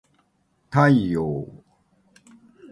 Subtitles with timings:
[0.71, 1.23] 太陽